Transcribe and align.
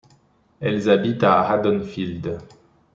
Elles 0.61 0.89
habitent 0.89 1.23
à 1.23 1.47
Haddonfield. 1.47 2.39